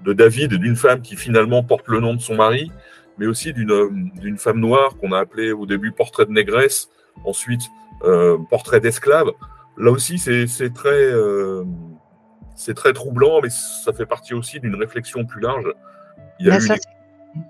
[0.03, 2.71] de David et d'une femme qui finalement porte le nom de son mari,
[3.17, 6.89] mais aussi d'une femme noire qu'on a appelée au début portrait de négresse,
[7.25, 7.61] ensuite
[8.03, 9.31] euh, portrait d'esclave.
[9.77, 11.63] Là aussi, c'est très, euh,
[12.55, 15.65] c'est très troublant, mais ça fait partie aussi d'une réflexion plus large.
[16.39, 16.67] Il y a eu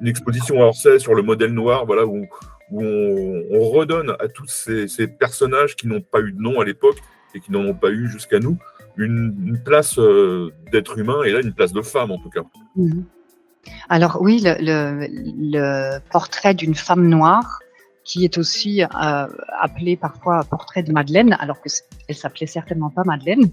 [0.02, 2.28] une, exposition à Orsay sur le modèle noir, voilà, où,
[2.72, 6.98] où on, redonne à tous ces, personnages qui n'ont pas eu de nom à l'époque
[7.34, 8.58] et qui n'en ont pas eu jusqu'à nous
[8.98, 12.42] une, place euh, d'être humain et là une place de femme en tout cas.
[12.76, 13.06] Mhm.
[13.90, 17.60] Alors oui, le, le portrait d'une femme noire,
[18.04, 18.88] qui est aussi euh,
[19.60, 21.70] appelée parfois portrait de Madeleine, alors que
[22.08, 23.50] elle s'appelait certainement pas Madeleine.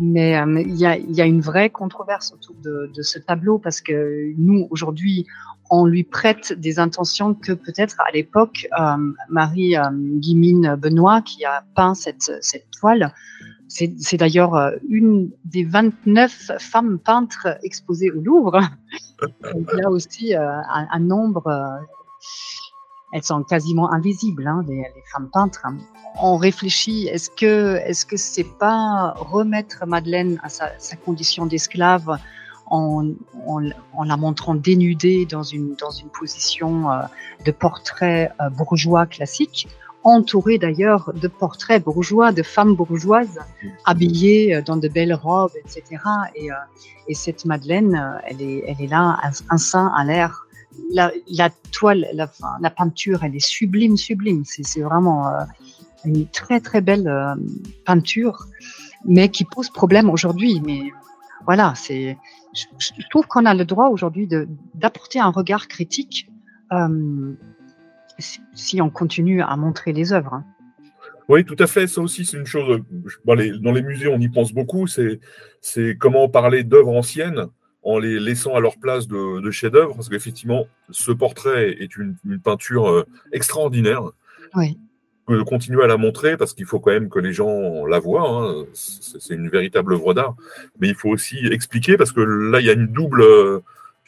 [0.00, 3.58] Mais euh, il y, a, y, a, une vraie controverse autour de, de ce tableau
[3.58, 5.26] parce que nous aujourd'hui
[5.70, 8.96] on lui prête des intentions que peut-être à l'époque euh,
[9.28, 13.12] Marie euh, Guimine Benoît qui a peint cette, cette toile.
[13.66, 18.60] C'est d'ailleurs une des 29 femmes peintres exposées au Louvre.
[19.42, 21.80] il y a aussi un, un, nombre
[23.14, 25.64] elles sont quasiment invisibles, hein, les, femmes peintres.
[26.20, 32.18] On réfléchit, est-ce que est-ce que c'est pas remettre Madeleine à sa, condition d'esclave
[32.66, 33.12] en,
[33.46, 37.02] en, la montrant dénudée dans une dans une position euh,
[37.44, 39.68] de portrait euh, bourgeois classique,
[40.02, 43.38] entourée d'ailleurs de portraits bourgeois, de femmes bourgeoises
[43.84, 46.02] habillées euh, dans de belles robes, etc.
[46.34, 46.48] Et,
[47.06, 50.43] et cette Madeleine, elle est elle est là, un, un sein à l'air
[50.90, 54.44] la, toile, la, peinture, elle est sublime, sublime.
[54.44, 55.44] C'est vraiment euh,
[56.04, 57.34] une très très belle euh,
[57.84, 58.46] peinture,
[59.04, 60.60] mais qui pose problème aujourd'hui.
[60.64, 60.92] Mais
[61.44, 62.16] voilà, c'est.
[62.52, 64.28] Je, trouve qu'on a le droit aujourd'hui
[64.74, 66.28] d'apporter un regard critique
[66.72, 67.32] euh,
[68.54, 70.34] si, on continue à montrer les œuvres.
[70.34, 70.44] Hein.
[71.28, 71.86] Oui, tout à fait.
[71.86, 72.80] Ça aussi, c'est une chose.
[73.24, 74.86] Dans les, dans les musées, on y pense beaucoup.
[74.86, 77.48] C'est comment parler d'œuvres anciennes
[77.84, 82.88] en les laissant à leur place de, chef-d'œuvre, parce qu'effectivement, ce portrait est une, peinture
[82.88, 84.02] euh, extraordinaire.
[84.54, 84.78] Oui.
[85.28, 88.28] de continuer à la montrer parce qu'il faut quand même que les gens la voient.
[88.28, 88.64] Hein.
[88.72, 90.36] C'est une véritable œuvre d'art.
[90.80, 93.24] Mais il faut aussi expliquer parce que là, il y a une double,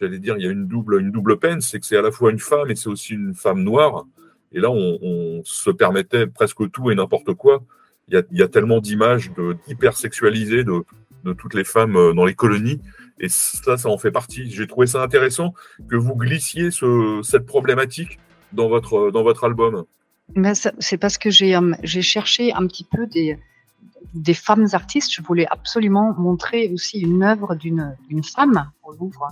[0.00, 1.60] j'allais dire, il y a une double, une double peine.
[1.60, 4.04] C'est que c'est à la fois une femme et c'est aussi une femme noire.
[4.52, 7.62] Et là, on, se permettait presque tout et n'importe quoi.
[8.08, 10.82] Il y a, il y a tellement d'images de, hyper sexualisées de,
[11.24, 12.80] de toutes les femmes euh, dans les colonies.
[13.18, 14.50] Et ça, ça en fait partie.
[14.50, 15.54] J'ai trouvé ça intéressant
[15.88, 18.18] que vous glissiez ce, cette problématique
[18.52, 19.84] dans votre, dans votre album.
[20.80, 23.38] C'est parce que j'ai euh, j'ai cherché un petit peu des,
[24.34, 25.14] femmes artistes.
[25.14, 29.28] Je voulais absolument montrer aussi une œuvre d'une femme au Louvre.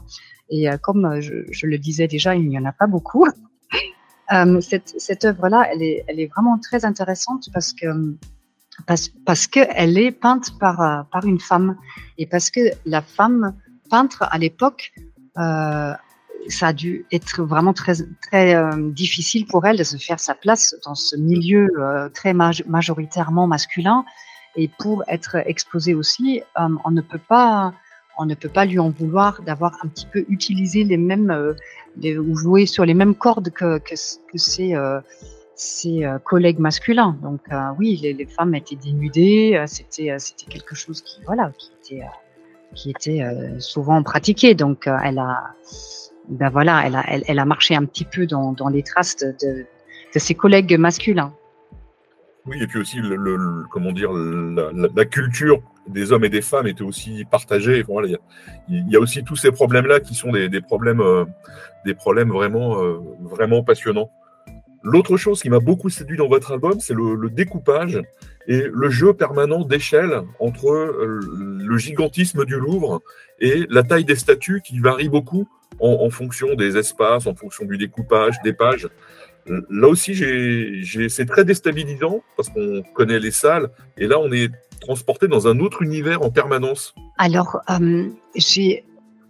[0.51, 3.27] Et euh, comme je, je, le disais déjà, il n'y en a pas beaucoup.
[4.33, 8.17] Euh, cette, œuvre-là, elle est, elle est vraiment très intéressante parce que
[8.87, 11.77] parce, parce qu'elle est peinte par, par une femme
[12.17, 13.55] et parce que la femme
[13.95, 14.93] peintre à l'époque,
[15.39, 15.93] euh,
[16.49, 17.95] ça a dû être vraiment très,
[18.27, 22.33] très euh, difficile pour elle de se faire sa place dans ce milieu euh, très
[22.35, 24.05] majoritairement masculin.
[24.57, 27.73] Et pour être exposée aussi, on ne peut pas,
[28.19, 31.55] on ne peut pas lui en vouloir d'avoir un petit peu utilisé les mêmes,
[32.05, 33.81] ou joué sur les mêmes cordes que,
[34.35, 34.77] ses,
[36.25, 37.17] collègues masculins.
[37.23, 37.43] Donc
[37.79, 42.05] oui, les, les, femmes étaient dénudées, c'était, c'était quelque chose qui, voilà, qui était,
[42.75, 43.23] qui était
[43.59, 44.55] souvent pratiqué.
[44.55, 45.55] Donc elle a
[46.29, 49.67] ben voilà, elle a, elle, a marché un petit peu dans, les traces de,
[50.17, 51.35] ses collègues masculins.
[52.47, 52.99] Oui, et puis aussi,
[53.71, 57.85] comment dire, la, culture des hommes et des femmes était aussi partagée.
[58.69, 61.25] Il, y a, aussi tous ces problèmes-là qui sont des, problèmes, euh,
[61.85, 64.11] des problèmes vraiment, euh, vraiment passionnants.
[64.85, 68.03] L'autre chose qui m'a beaucoup séduit dans votre album, c'est le, découpage
[68.47, 73.01] et le jeu permanent d'échelle entre euh, le gigantisme du Louvre
[73.41, 75.49] et la taille des statues qui varie beaucoup
[75.81, 78.89] en, fonction des espaces, en fonction du découpage, des pages.
[79.47, 80.15] Là aussi,
[81.09, 85.61] c'est très déstabilisant parce qu'on connaît les salles et là, on est transporté dans un
[85.61, 86.95] autre univers en permanence.
[87.19, 88.85] Alors, euh, j'ai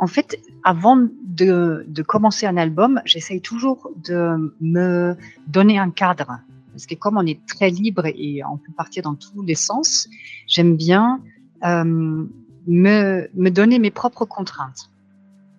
[0.05, 6.41] en fait, avant de, commencer un album, j'essaye toujours de me donner un cadre.
[6.73, 10.11] Parce que comme on est très libre et on peut partir dans tous les sens,
[10.47, 11.23] j'aime bien
[11.65, 12.27] euh,
[12.67, 14.91] me, donner mes propres contraintes.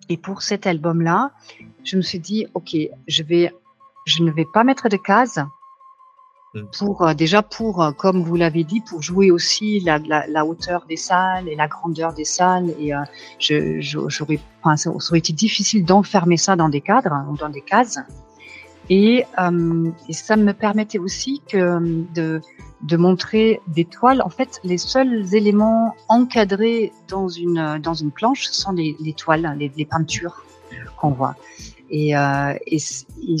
[0.08, 1.32] Et pour cet album-là,
[1.82, 2.76] je me suis dit, OK,
[3.08, 3.22] je
[4.06, 5.40] je ne vais pas mettre de cases.
[6.78, 10.44] Pour euh, déjà pour, euh, comme vous l'avez dit, pour jouer aussi la, la, la,
[10.44, 12.74] hauteur des salles et la grandeur des salles.
[12.78, 13.00] Et euh,
[13.38, 17.60] je, j'aurais, enfin, ça aurait été difficile d'enfermer ça dans des cadres ou dans des
[17.60, 17.98] cases.
[18.88, 21.80] Et, euh, et, ça me permettait aussi que
[22.14, 22.40] de,
[22.82, 24.22] de montrer des toiles.
[24.22, 29.56] En fait, les seuls éléments encadrés dans une dans une planche sont les, les toiles,
[29.58, 30.44] les, les peintures
[30.96, 31.34] qu'on voit.
[31.90, 33.36] Et, euh, et, et,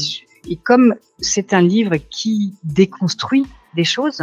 [0.54, 4.22] comme c'est un livre qui déconstruit des choses,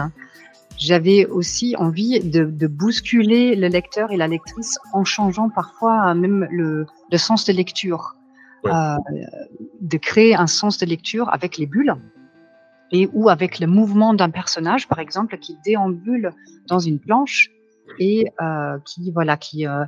[0.77, 6.47] j'avais aussi envie de, de, bousculer le lecteur et la lectrice en changeant parfois même
[6.49, 8.15] le, le sens de lecture.
[8.65, 8.95] Euh,
[9.81, 11.95] de créer un sens de lecture avec les bulles
[12.91, 16.31] et ou avec le mouvement d'un personnage, par exemple, qui déambule
[16.67, 17.51] dans une planche
[17.99, 19.85] et euh, qui voilà qui euh,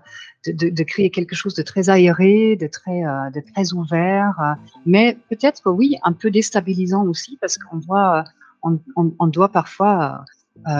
[0.47, 6.13] de, créer quelque chose de très aéré, de très euh, ouvert, mais peut-être oui un
[6.13, 8.25] peu déstabilisant aussi parce qu'on doit
[8.63, 10.25] on, doit parfois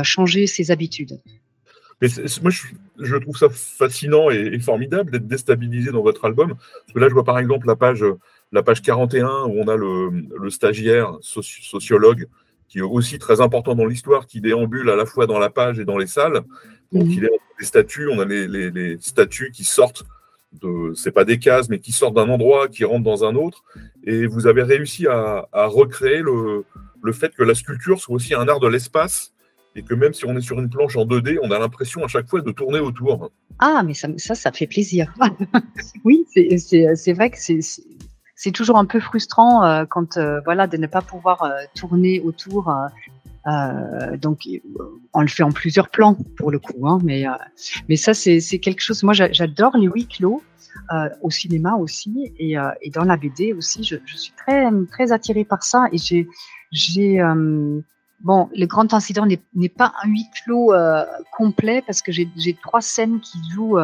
[0.04, 1.20] changer ses habitudes.
[2.02, 2.08] Mais
[2.42, 2.52] moi,
[3.00, 6.56] je, trouve ça fascinant et, formidable d'être déstabilisé dans votre album.
[6.96, 8.04] Là, je vois par exemple la page,
[8.52, 12.28] la page 41 où on a le stagiaire sociologue
[12.68, 15.80] qui est aussi très important dans l'histoire, qui déambule à la fois dans la page
[15.80, 16.42] et dans les salles.
[16.92, 17.12] Donc, mmh.
[17.12, 20.04] il est des statues, on a les, les, les statues qui sortent
[20.62, 23.64] de, c'est pas des cases, mais qui sortent d'un endroit, qui rentrent dans un autre.
[24.04, 26.66] Et vous avez réussi à, à recréer le,
[27.02, 29.34] le fait que la sculpture soit aussi un art de l'espace
[29.76, 32.08] et que même si on est sur une planche en 2D, on a l'impression à
[32.08, 33.32] chaque fois de tourner autour.
[33.60, 35.14] Ah, mais ça, ça, ça fait plaisir.
[36.06, 37.60] oui, c'est vrai que c'est
[38.52, 42.74] toujours un peu frustrant euh, quand euh, voilà de ne pas pouvoir euh, tourner autour.
[43.48, 44.48] Euh, donc
[45.14, 47.26] on le fait en plusieurs plans pour le coup, hein, mais
[47.90, 49.04] mais ça c'est quelque chose.
[49.04, 50.42] Moi j'adore les huis clos.
[51.22, 55.46] au cinéma aussi et, et, dans la BD aussi, je, je, suis très très attirée
[55.46, 56.28] par ça et j'ai
[56.72, 57.22] j'ai
[58.22, 61.06] Bon, le grand incident n'est pas un huis clos euh,
[61.38, 63.78] complet parce que j'ai trois scènes qui jouent,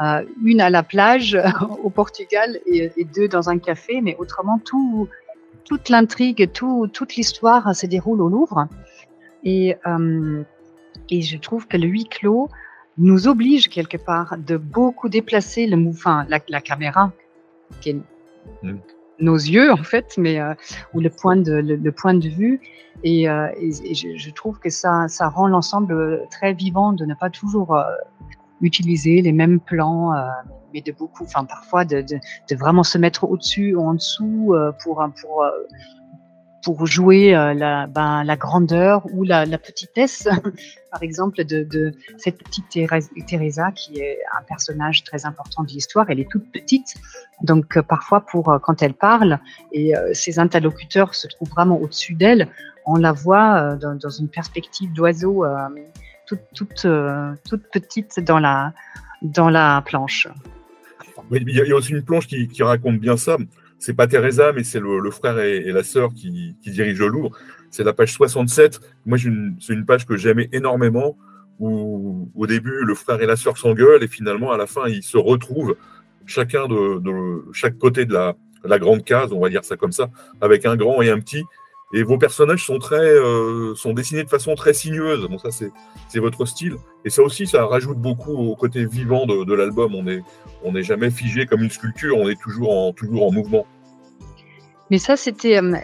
[0.00, 1.38] euh, euh, une à la plage
[1.82, 5.08] au Portugal et, et, deux dans un café, mais autrement tout,
[5.64, 8.66] toute l'intrigue, tout, toute l'histoire se déroule au Louvre.
[9.44, 10.42] Et, euh,
[11.08, 12.48] et je trouve que le huis clos
[12.98, 17.12] nous oblige quelque part de beaucoup déplacer le enfin, la, la caméra,
[17.80, 17.96] qui est,
[19.20, 20.38] nos yeux en fait, mais
[20.94, 22.60] ou le point de le, point de vue.
[23.04, 27.78] Et, et, je, trouve que ça ça rend l'ensemble très vivant de ne pas toujours
[28.60, 30.12] utiliser les mêmes plans,
[30.72, 32.18] mais de beaucoup, enfin parfois de, de,
[32.50, 35.44] de vraiment se mettre au-dessus ou en dessous pour pour
[36.62, 40.28] pour jouer euh, la, ben, la grandeur ou la, la petitesse,
[40.90, 42.68] par exemple, de, de cette petite
[43.26, 46.06] Teresa qui est un personnage très important de l'histoire.
[46.10, 46.94] Elle est toute petite,
[47.42, 49.38] donc euh, parfois pour euh, quand elle parle
[49.72, 52.48] et ses interlocuteurs se trouvent vraiment au-dessus d'elle,
[52.86, 55.44] on la voit dans, dans une perspective d'oiseau
[56.54, 56.86] toute,
[57.48, 58.72] toute petite dans la
[59.22, 60.28] dans la planche.
[61.30, 63.36] il y a aussi une planche qui, qui raconte bien ça
[63.80, 67.30] c'est pas Teresa, mais c'est le, frère et, la sœur qui, dirigent le Louvre.
[67.70, 68.78] C'est la page 67.
[69.06, 71.16] Moi, c'est une page que j'aimais énormément,
[71.58, 75.02] où au début, le frère et la sœur s'engueulent, et finalement, à la fin, ils
[75.02, 75.76] se retrouvent,
[76.26, 80.10] chacun de, chaque côté de la, la, grande case, on va dire ça comme ça,
[80.42, 81.44] avec un grand et un petit.
[81.92, 85.26] Et vos personnages sont très, euh, sont dessinés de façon très sinueuse.
[85.28, 86.76] Bon, ça, c'est votre style.
[87.04, 89.94] Et ça aussi, ça rajoute beaucoup au côté vivant de, de l'album.
[89.96, 90.22] On est,
[90.62, 92.16] on n'est jamais figé comme une sculpture.
[92.16, 93.66] On est toujours en, toujours en mouvement.
[94.88, 95.56] Mais ça, c'était.
[95.56, 95.76] Euh,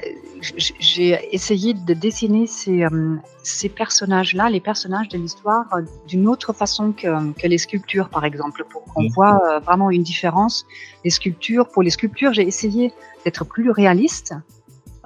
[0.78, 5.64] j'ai essayé de dessiner ces, euh, ces personnages-là, les personnages de l'histoire,
[6.06, 9.12] d'une autre façon que, que, les sculptures, par exemple, pour qu'on mmh.
[9.14, 10.66] voit vraiment une différence.
[11.04, 12.92] Les sculptures, pour les sculptures, j'ai essayé
[13.24, 14.34] d'être plus réaliste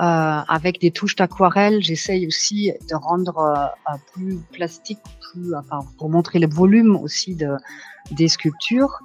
[0.02, 6.38] avec des touches d'aquarelle, j'essaye aussi de rendre euh, plus plastique, plus, enfin, pour montrer
[6.38, 7.50] le volume aussi de,
[8.10, 8.98] des sculptures.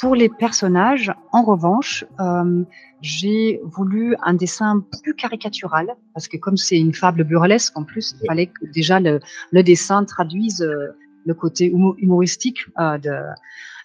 [0.00, 2.64] Pour les personnages, en revanche, euh,
[3.02, 8.14] j'ai voulu un dessin plus caricatural, parce que comme c'est une fable burlesque, en plus,
[8.20, 11.66] il fallait que déjà le, le dessin traduise euh, le côté
[11.98, 13.16] humoristique euh, de,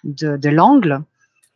[0.04, 1.02] de, de l'angle.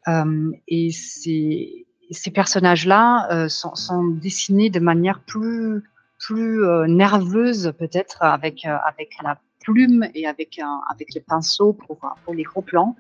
[0.07, 5.83] Euh, et c'est ces personnages-là euh, sont, sont, dessinés de manière plus
[6.19, 11.73] plus euh, nerveuse peut-être avec euh, avec la plume et avec un, avec le pinceau
[11.73, 12.97] pour pour les gros plans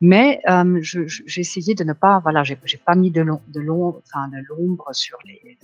[0.00, 0.40] mais
[0.80, 4.88] j'ai essayé de ne pas voilà j'ai pas mis de long, de enfin de l'ombre
[4.92, 5.58] sur les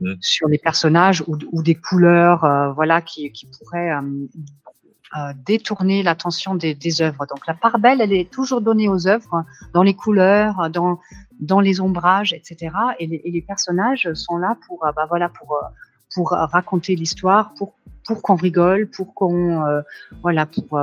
[0.00, 0.14] mmh.
[0.20, 4.26] sur les personnages ou, ou des couleurs voilà qui qui pourraient euh,
[5.46, 7.26] détourner l'attention des, œuvres.
[7.26, 9.44] Donc la part belle, elle est toujours donnée aux œuvres,
[9.74, 11.00] dans les couleurs, dans,
[11.40, 12.74] dans les ombrages, etc.
[12.98, 15.66] Et les, personnages sont là pour, euh, bah voilà, pour, euh,
[16.14, 17.74] pour raconter l'histoire, pour,
[18.06, 19.82] pour qu'on rigole, pour qu'on,
[20.22, 20.80] voilà, pour,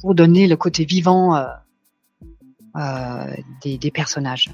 [0.00, 1.42] pour donner le côté vivant
[3.62, 4.50] des, des personnages.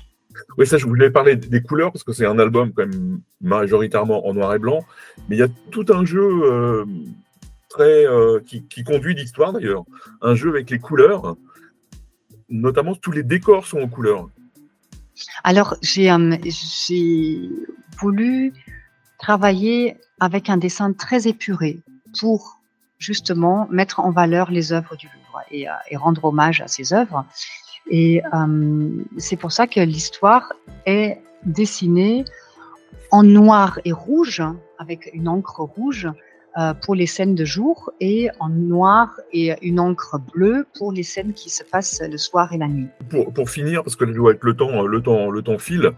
[0.56, 4.26] Oui, ça, je voulais parler des couleurs parce que c'est un album quand même majoritairement
[4.26, 4.84] en noir et blanc,
[5.28, 6.84] mais il y a tout un jeu
[7.78, 9.84] euh, qui, conduit l'histoire d'ailleurs.
[10.22, 11.36] Un jeu avec les couleurs,
[12.48, 14.28] notamment tous les décors sont en couleurs.
[15.44, 16.36] Alors, j'ai euh,
[18.00, 18.52] voulu
[19.18, 21.80] travailler avec un dessin très épuré
[22.18, 22.58] pour
[22.98, 27.26] justement mettre en valeur les œuvres du Louvre et, euh, rendre hommage à ces œuvres.
[27.90, 28.22] Et
[29.16, 30.52] c'est pour ça que l'histoire
[30.84, 32.24] est dessinée
[33.10, 34.42] en noir et rouge,
[34.78, 36.06] avec une encre rouge,
[36.82, 41.32] pour les scènes de jour et en noir et une encre bleue pour les scènes
[41.32, 42.88] qui se passent le soir et la nuit.
[43.10, 45.92] Pour, pour finir, parce que avec le temps, le temps, le temps file,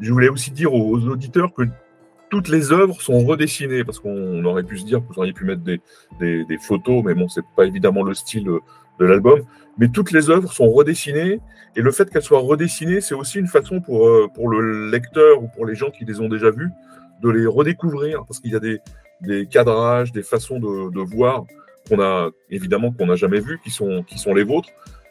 [0.00, 1.62] je, voulais aussi dire aux, auditeurs que
[2.30, 5.44] toutes les œuvres sont redessinées parce qu'on aurait pu se dire que vous auriez pu
[5.44, 5.80] mettre des,
[6.18, 9.40] des, des photos, mais bon, c'est pas évidemment le style de l'album.
[9.78, 11.40] Mais toutes les œuvres sont redessinées
[11.76, 15.42] et le fait qu'elles soient redessinées, c'est aussi une façon pour, euh, pour le lecteur
[15.42, 16.70] ou pour les gens qui les ont déjà vues
[17.22, 18.80] de les redécouvrir parce qu'il y a des,
[19.20, 21.44] des cadrages, des façons de, voir
[21.88, 24.68] qu'on a évidemment qu'on n'a jamais vu, qui sont, qui sont les vôtres,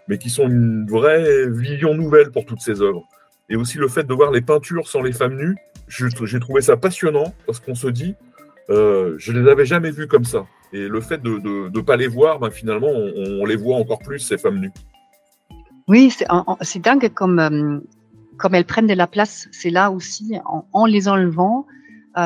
[0.08, 3.04] mais qui sont une vraie vision nouvelle pour toutes ces œuvres.
[3.50, 5.56] Et aussi le fait de voir les peintures sans les femmes nues,
[5.88, 8.16] j'ai trouvé ça passionnant parce qu'on se dit,
[8.70, 10.46] euh, je les avais jamais vues comme ça.
[10.74, 14.20] Et le fait de ne pas les voir, ben, finalement, on, les voit encore plus,
[14.20, 14.72] ces femmes nues.
[15.88, 16.14] Oui,
[16.62, 17.80] c'est dingue comme, euh,
[18.38, 19.50] comme elles prennent de la place.
[19.52, 21.68] C'est là aussi, en, les enlevant,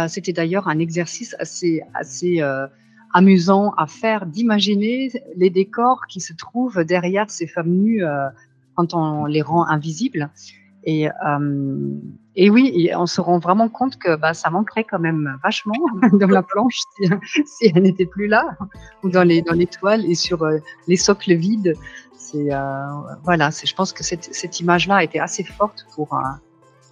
[0.08, 2.68] c'était d'ailleurs un exercice assez, assez euh,
[3.14, 8.28] amusant à faire, d'imaginer les décors qui se trouvent derrière ces femmes nues euh,
[8.76, 10.30] quand on les rend invisibles.
[10.88, 11.08] Et,
[12.36, 15.74] et oui, on se rend vraiment compte que bah, ça manquerait quand même vachement
[16.14, 17.10] dans la planche si,
[17.48, 18.56] si elle n'était plus là,
[19.02, 20.48] ou dans les, dans les toiles et sur
[20.88, 21.74] les socles vides.
[23.24, 26.20] Voilà, je pense que cette, cette image-là était assez forte pour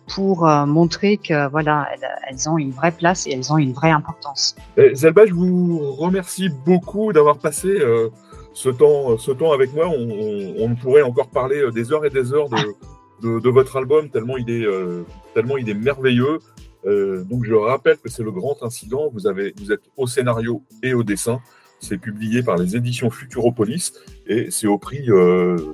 [0.08, 1.88] pour euh, montrer que voilà,
[2.28, 4.56] elles, ont une vraie place et elles ont une vraie importance.
[4.94, 8.10] Zelba, je vous remercie beaucoup d'avoir passé euh,
[8.54, 9.88] ce temps, ce temps avec moi.
[9.88, 14.38] On, pourrait encore parler euh, des heures et des heures de, de, votre album, tellement
[14.38, 14.68] il est,
[15.34, 16.40] tellement il est merveilleux.
[16.86, 19.10] donc je rappelle que c'est le grand incident.
[19.14, 21.40] Vous, avez, vous êtes au scénario et au dessin.
[21.80, 23.94] C'est publié par les éditions Futuropolis
[24.26, 25.08] et c'est au prix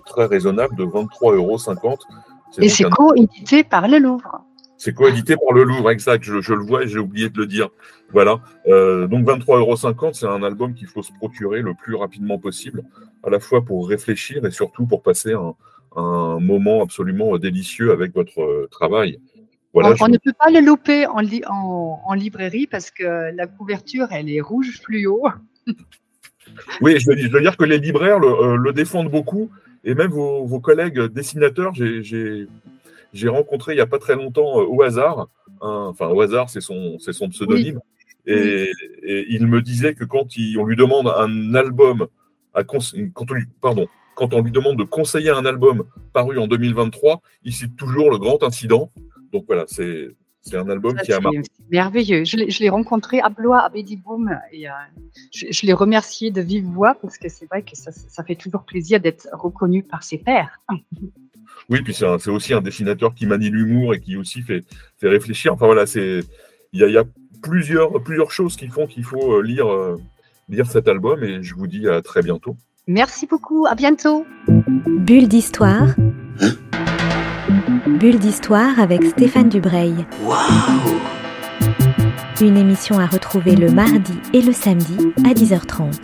[0.05, 1.57] très raisonnable de 23,50 euros.
[2.57, 4.43] Et c'est co-édité par le Louvre.
[4.77, 6.23] C'est coédité par le Louvre, exact.
[6.23, 7.69] Je, je le vois et j'ai oublié de le dire.
[8.11, 8.39] Voilà.
[8.67, 12.83] Euh, donc 23,50 euros, c'est un album qu'il faut se procurer le plus rapidement possible,
[13.23, 15.53] à la fois pour réfléchir et surtout pour passer un,
[15.95, 19.19] un moment absolument délicieux avec votre euh, travail.
[19.73, 24.07] Voilà, on, ne peut pas le louper en, en, en, librairie parce que la couverture,
[24.09, 25.27] elle est rouge fluo.
[26.81, 29.51] oui, je veux, je veux, dire que les libraires le, euh, le défendent beaucoup
[29.83, 34.65] et même vos, vos collègues dessinateurs, j'ai rencontré il n'y a pas très longtemps euh,
[34.65, 35.29] au hasard,
[35.61, 36.97] enfin au hasard c'est son,
[37.31, 37.79] pseudonyme,
[38.25, 38.71] et,
[39.03, 40.27] il me disait que quand
[40.57, 42.07] on lui demande un album,
[42.53, 46.47] à quand, on lui, pardon, quand on lui demande de conseiller un album paru en
[46.47, 48.91] 2023, il cite toujours le grand incident.
[49.31, 50.09] Donc voilà, c'est
[50.41, 51.41] c'est un album qui a marqué.
[51.69, 52.23] Merveilleux.
[52.23, 54.71] Je l'ai rencontré à Blois, à Bédiboum, et euh,
[55.33, 58.63] je, l'ai remercié de vive voix parce que c'est vrai que ça, ça, fait toujours
[58.63, 60.59] plaisir d'être reconnu par ses pairs.
[61.69, 64.63] Oui, puis c'est aussi un dessinateur qui manie l'humour et qui aussi fait,
[64.97, 65.53] fait réfléchir.
[65.53, 66.23] Enfin voilà, il
[66.73, 67.03] y a,
[67.41, 69.97] plusieurs, plusieurs choses qui font qu'il faut euh, lire, euh,
[70.49, 72.57] lire cet album et je vous dis à très bientôt.
[72.87, 74.25] Merci beaucoup, à bientôt.
[74.47, 75.89] Bulle d'histoire.
[77.87, 80.05] Bulle d'histoire avec Stéphane Dubreuil.
[80.23, 80.35] Wow
[82.41, 85.95] Une émission à retrouver le mardi et le samedi à 10h30.